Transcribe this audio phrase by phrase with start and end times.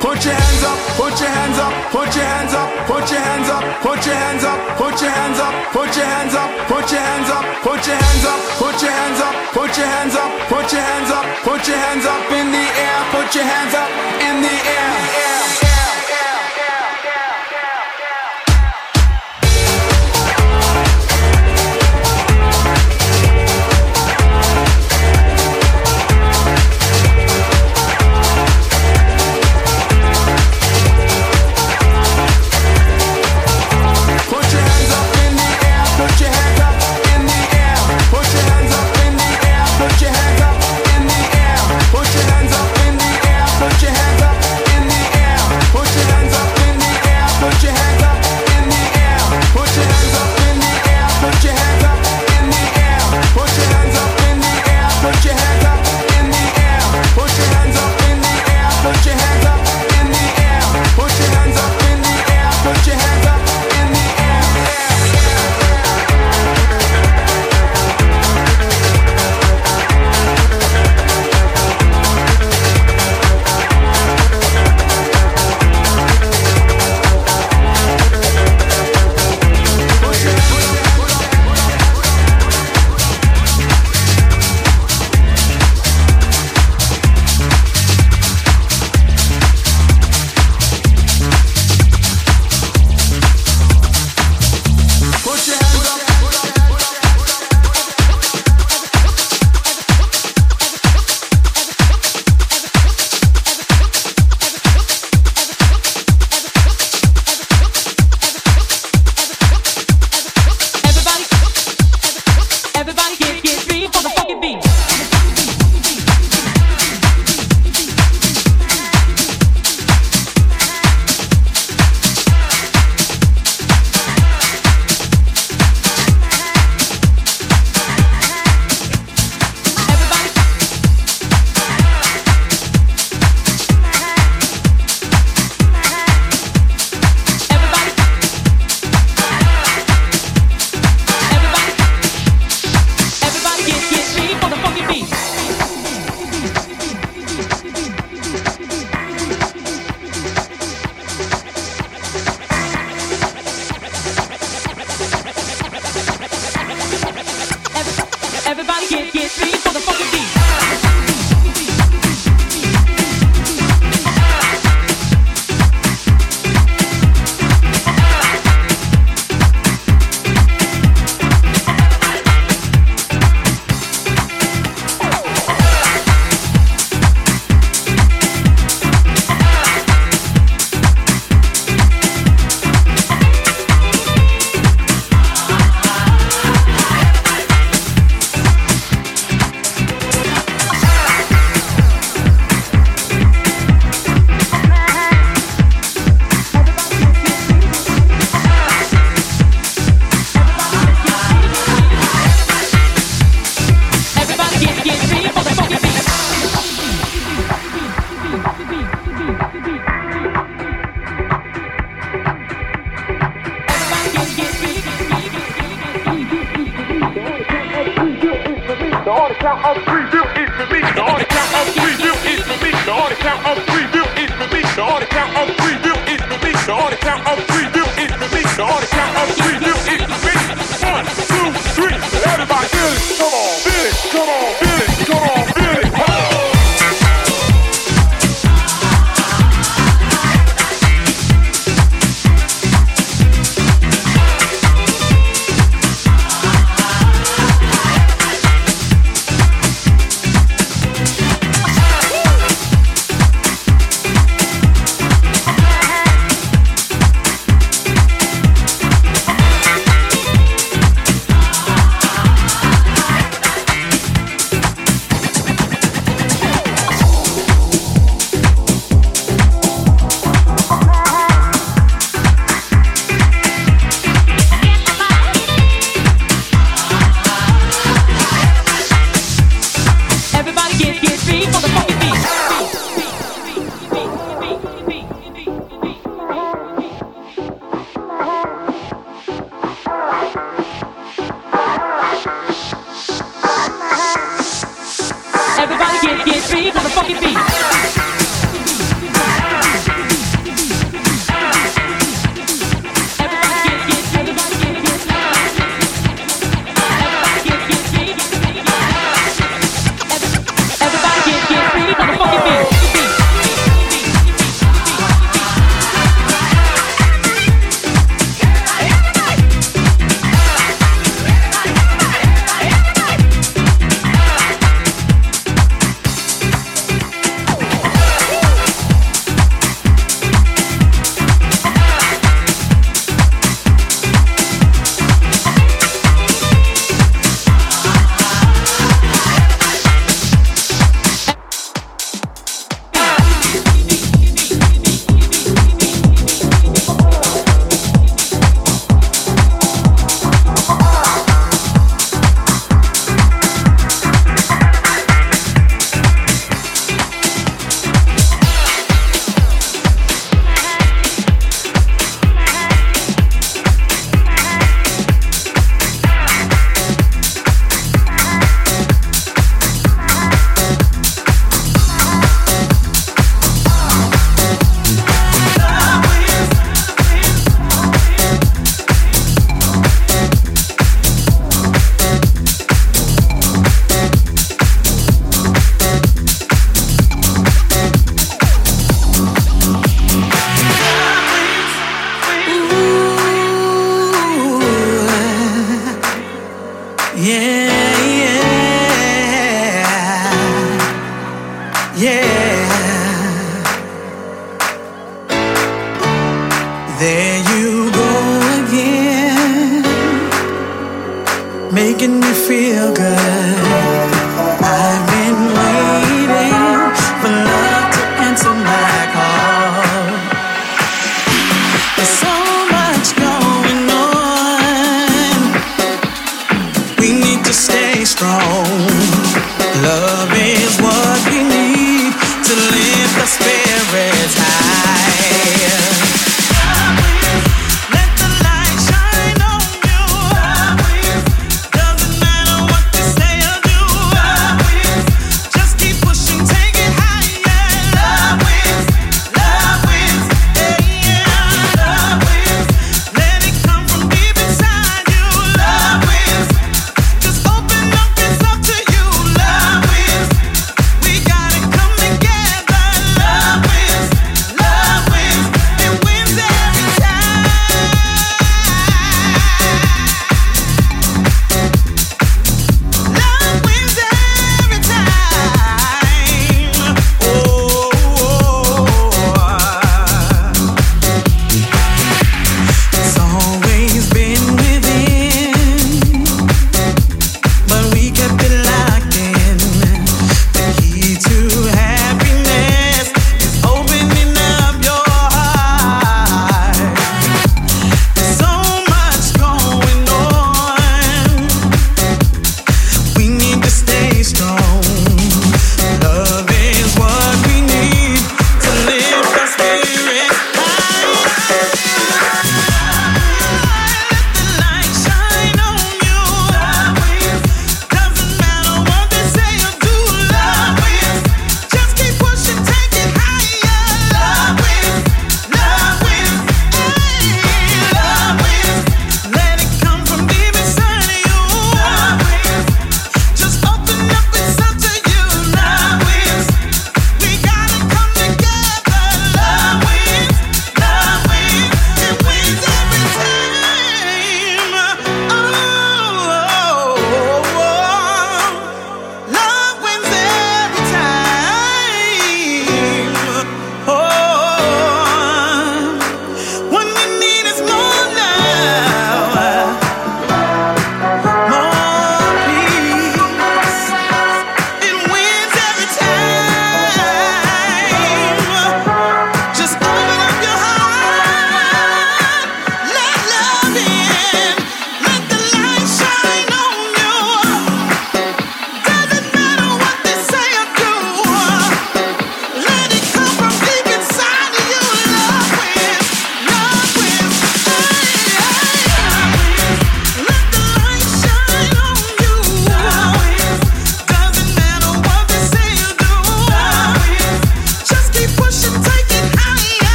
[0.00, 3.48] put your hands up, put your hands up, put your hands up, put your hands
[3.48, 7.00] up, put your hands up, put your hands up, put your hands up, put your
[7.00, 10.72] hands up, put your hands up, put your hands up, put your hands up, put
[10.72, 13.90] your hands up, put your hands up in the air, put your hands up
[14.24, 15.49] in the air.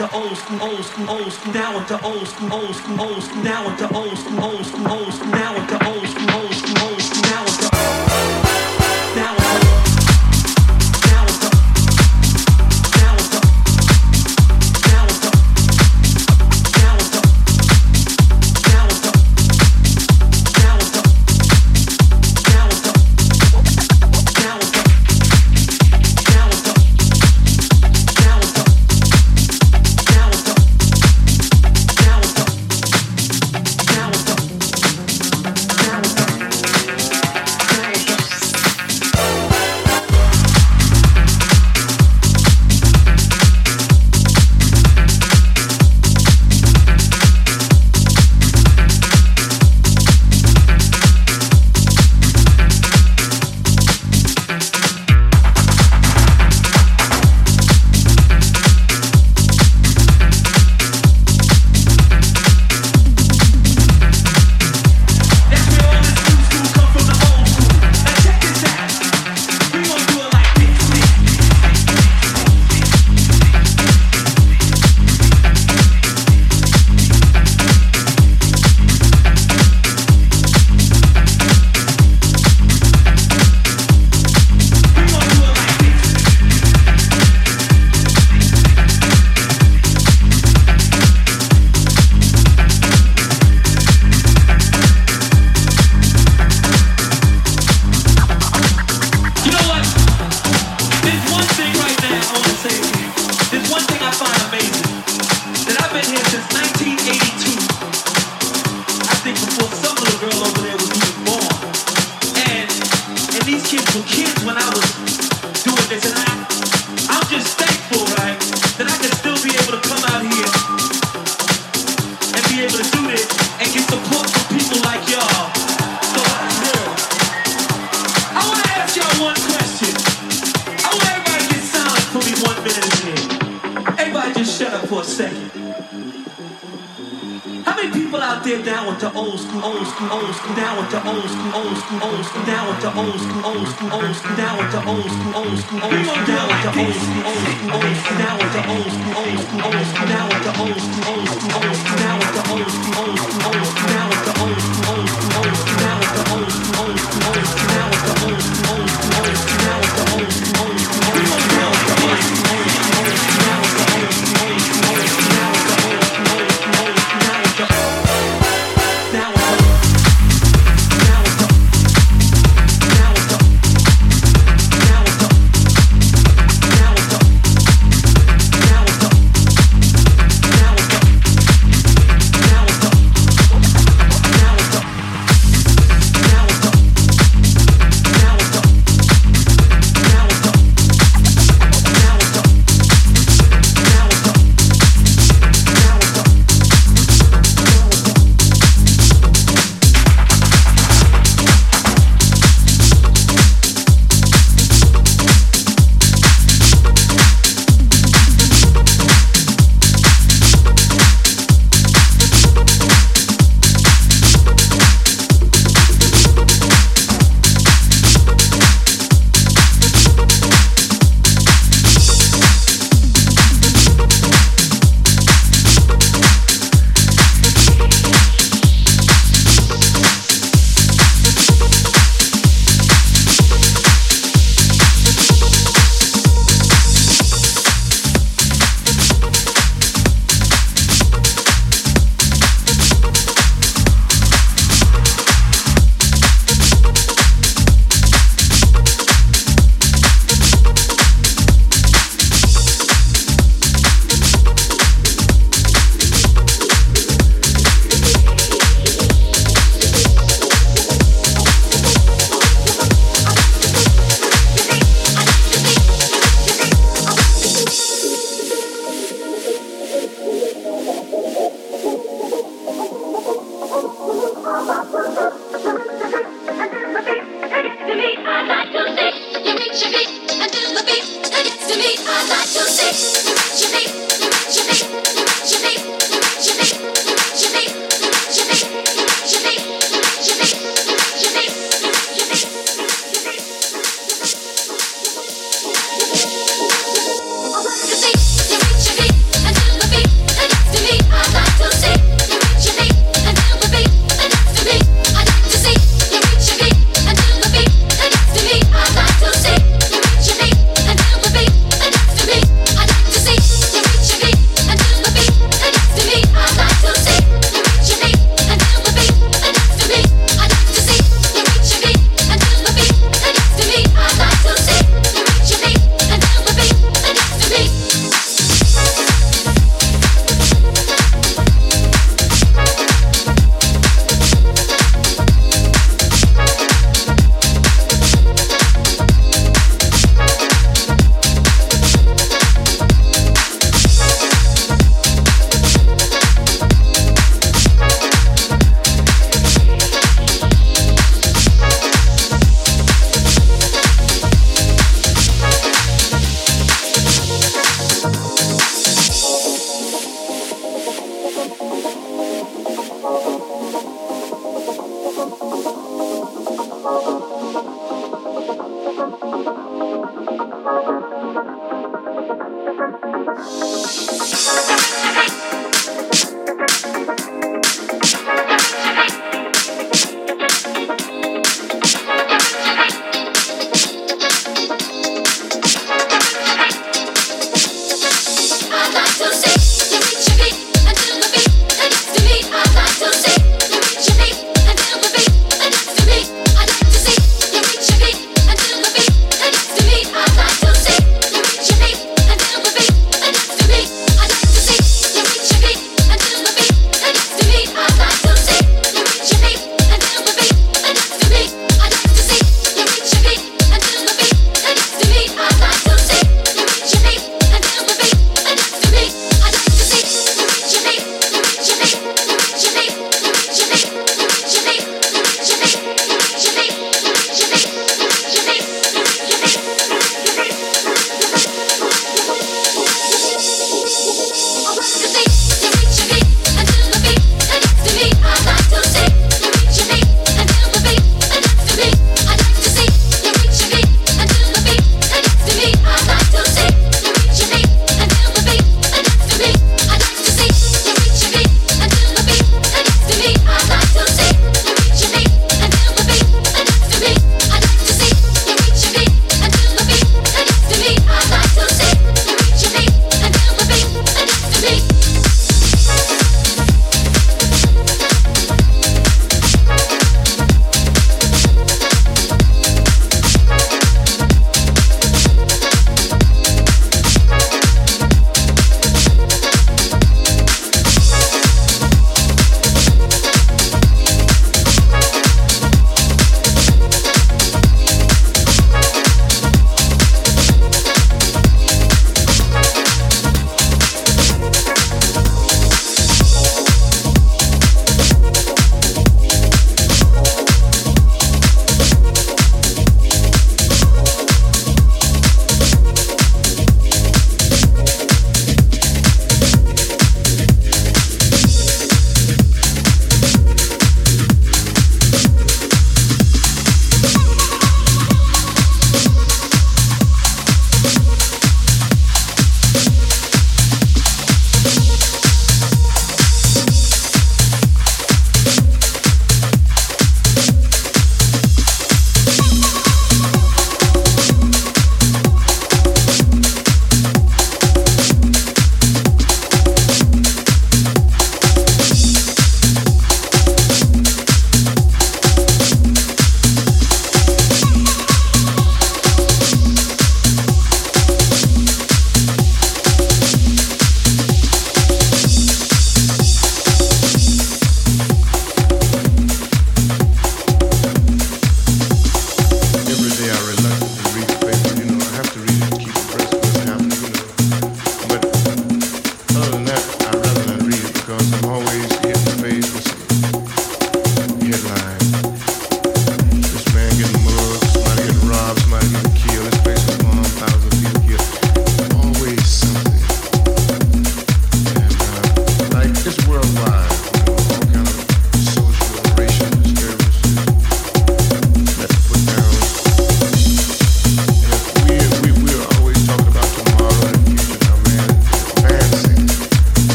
[0.00, 3.42] into old school, old school, old school, now into old school, old school, old school,
[3.42, 5.39] now into old school, old school, old school.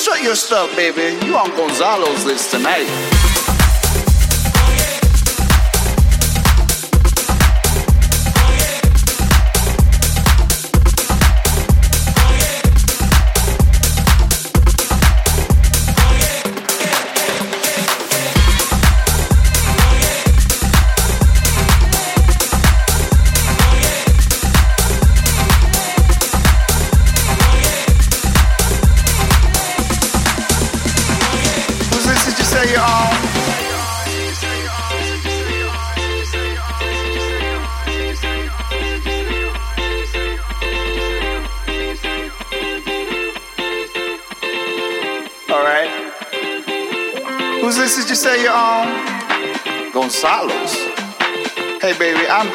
[0.00, 1.14] Strut your stuff, baby.
[1.26, 3.29] You on Gonzalo's list tonight.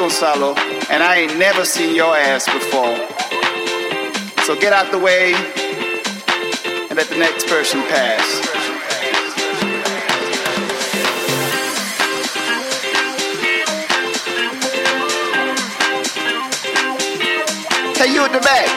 [0.06, 0.54] Gonzalo,
[0.88, 2.94] and I ain't never seen your ass before.
[4.44, 8.22] So get out the way and let the next person pass.
[17.98, 18.68] Hey, you at the back.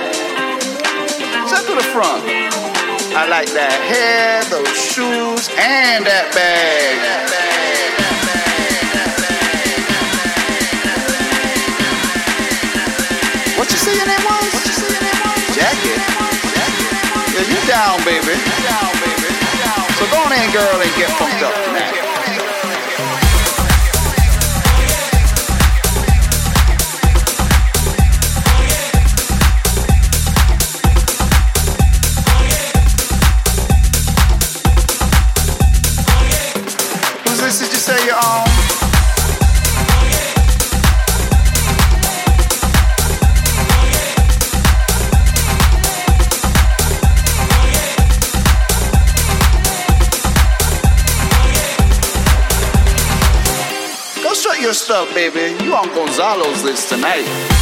[1.47, 2.23] Step to the front.
[3.13, 7.58] I like that hair, those shoes, and that bag.
[13.89, 15.73] Say.
[17.33, 18.35] Yeah, you down, baby.
[19.97, 21.68] So go on in, girl, and get funked up
[54.99, 55.63] stuff, baby.
[55.63, 57.58] You on Gonzalo's list tonight.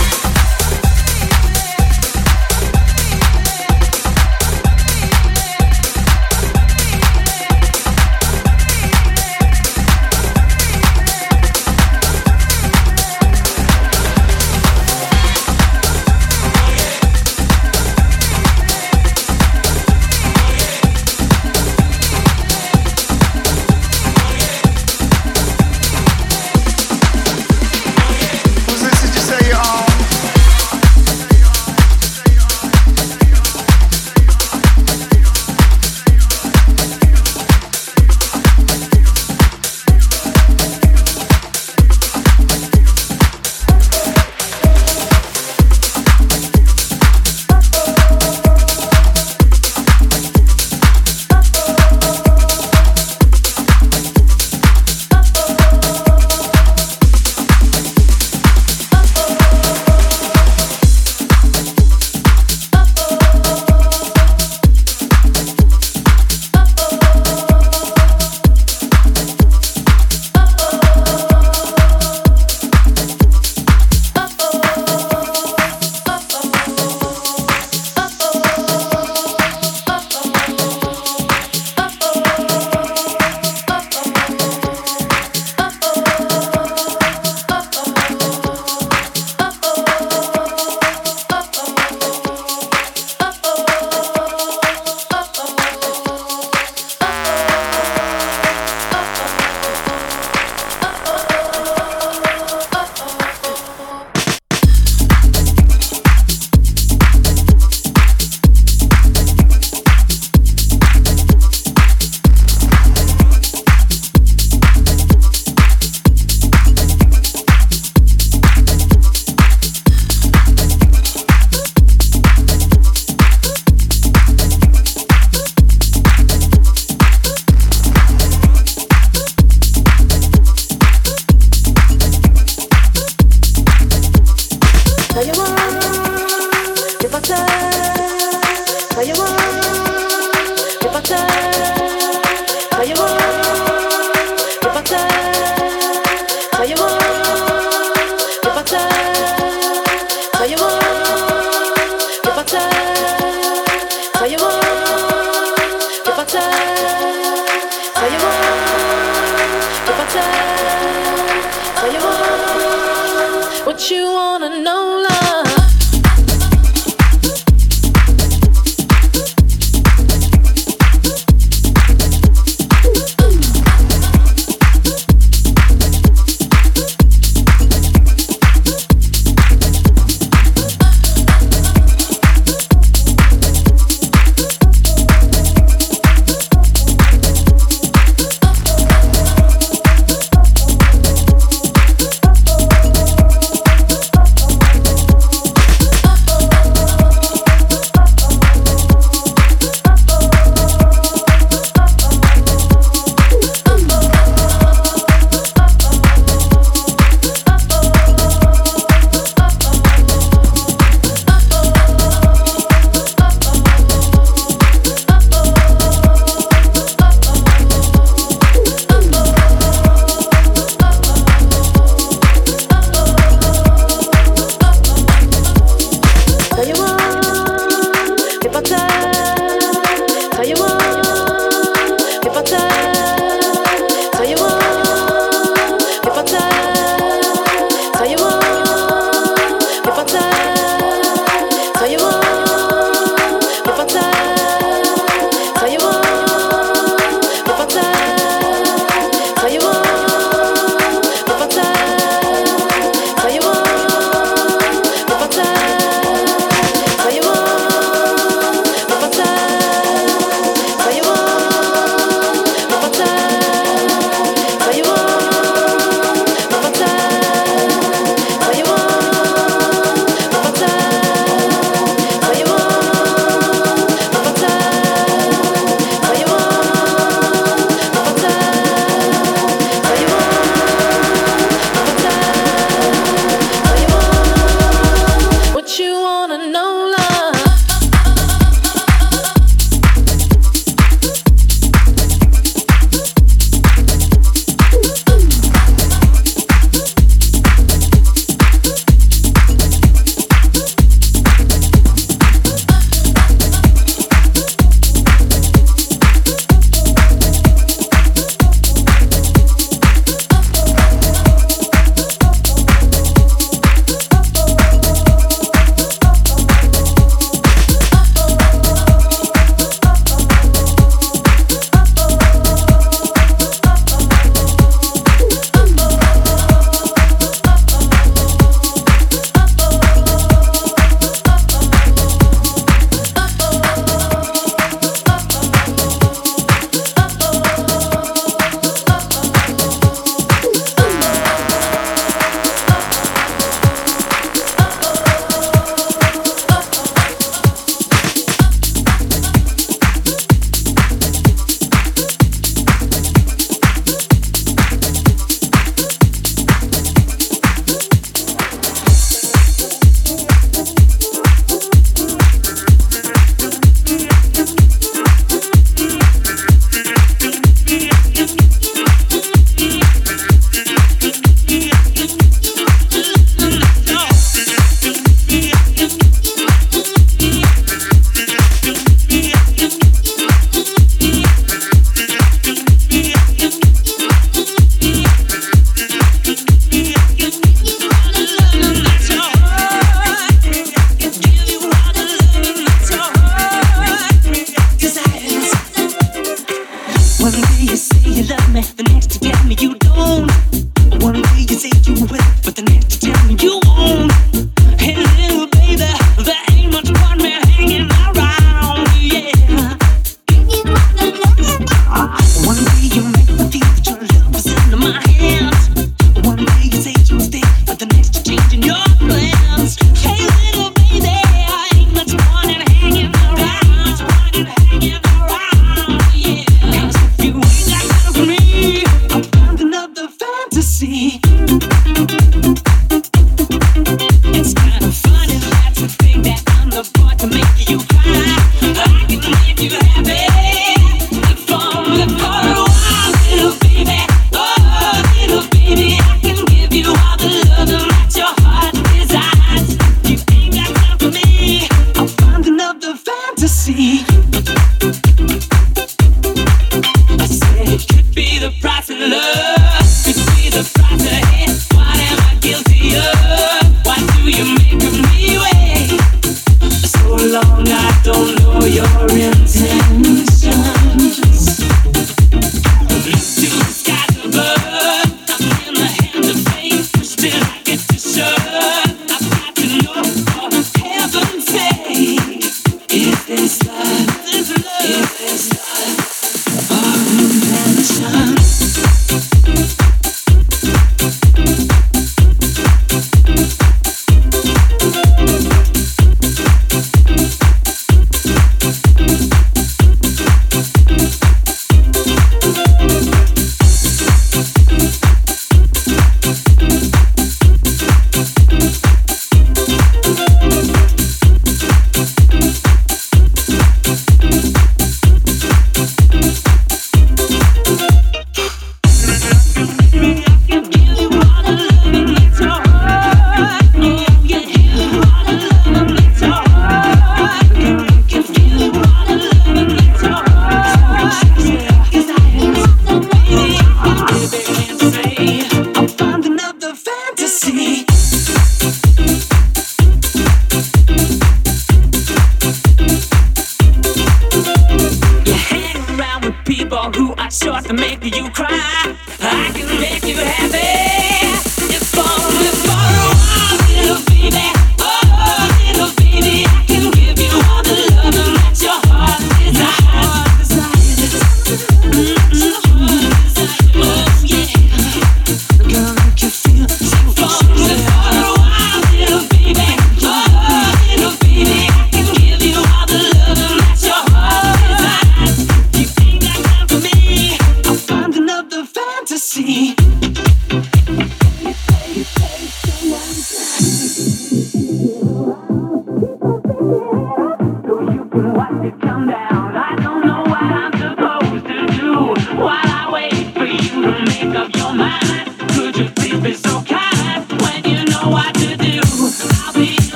[547.68, 548.57] To make you cry.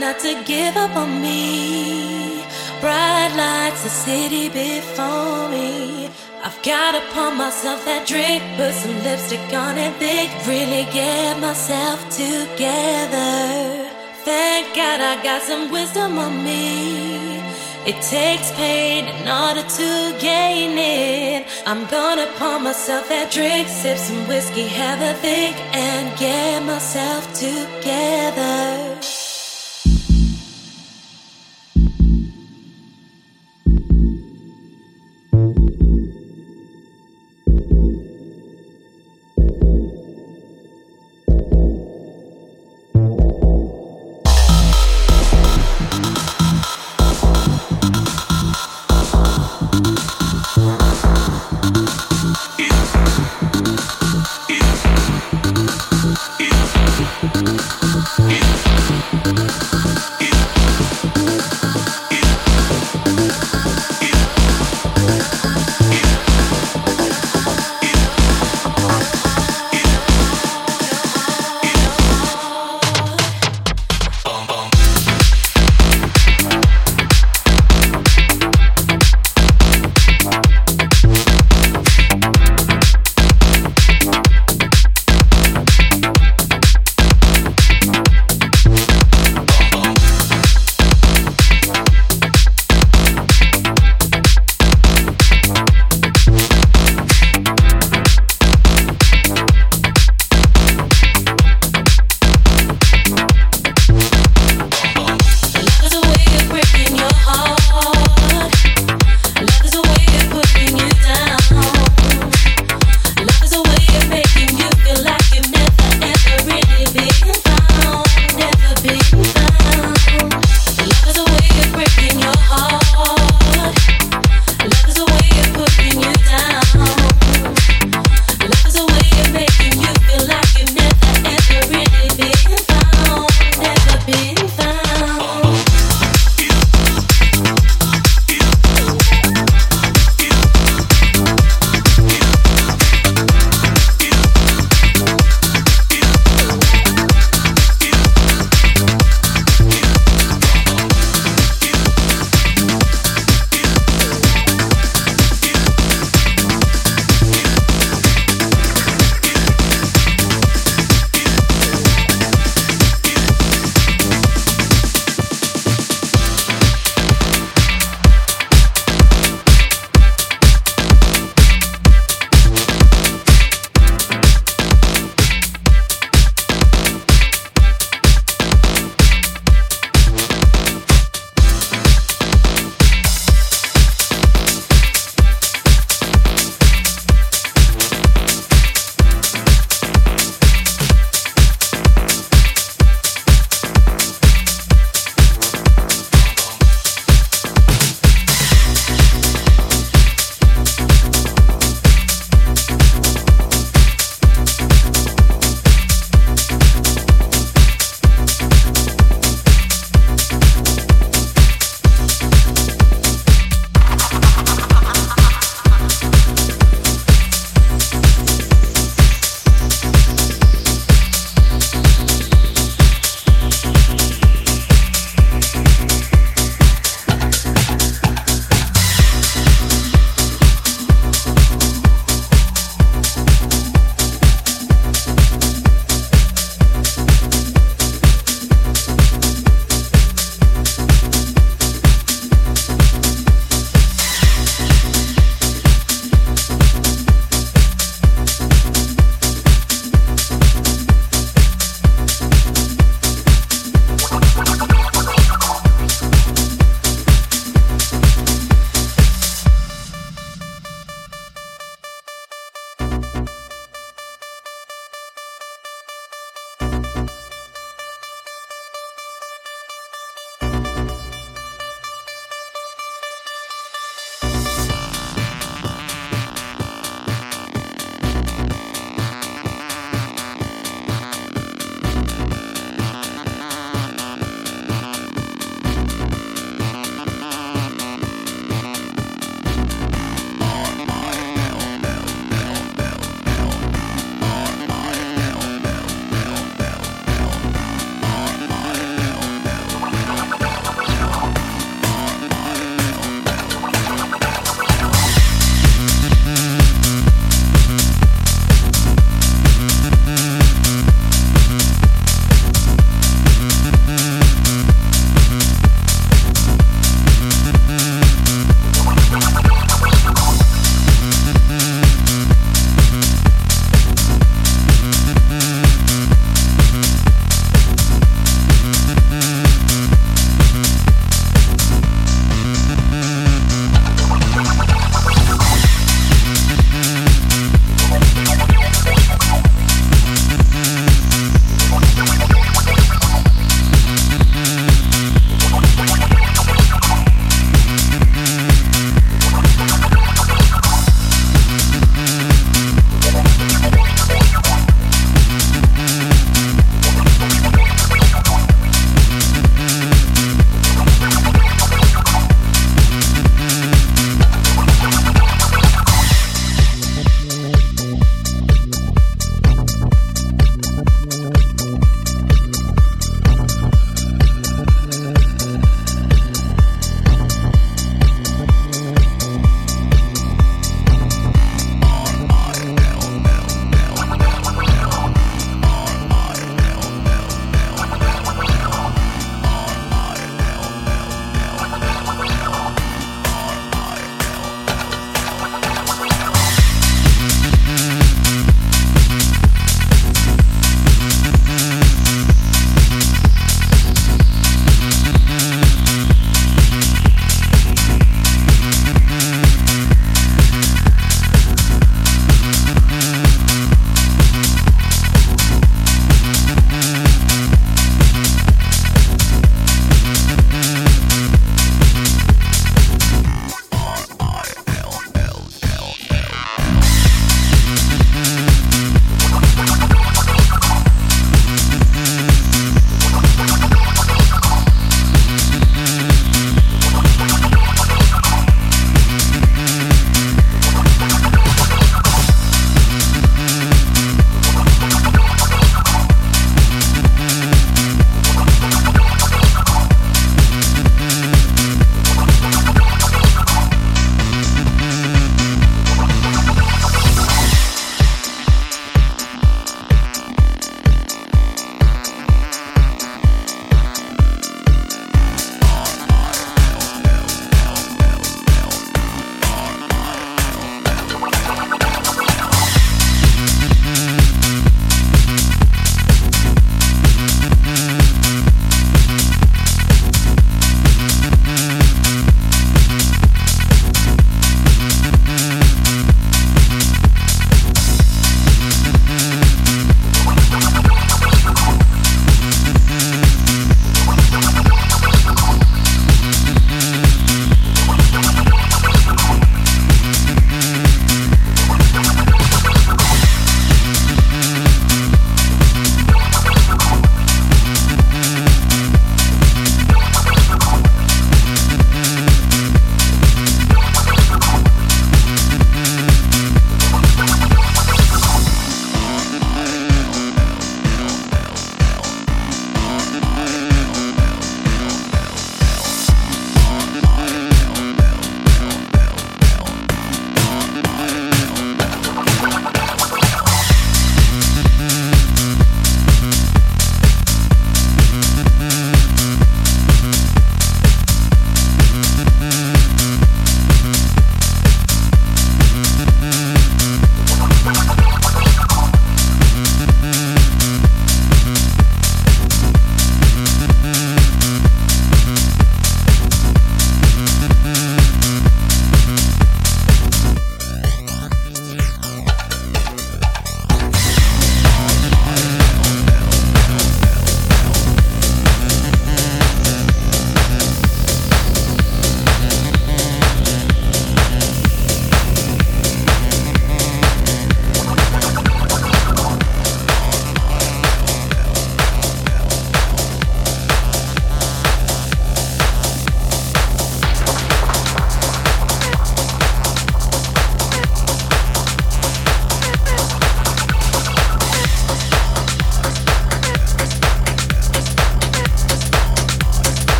[0.00, 2.42] Not to give up on me.
[2.80, 6.10] Bright lights, the city before me.
[6.42, 10.28] I've gotta pour myself that drink, put some lipstick on it, Vic.
[10.46, 13.90] Really get myself together.
[14.24, 17.38] Thank God I got some wisdom on me.
[17.86, 21.46] It takes pain in order to gain it.
[21.66, 27.22] I'm gonna pour myself that drink, sip some whiskey, have a think, and get myself
[27.34, 28.93] together.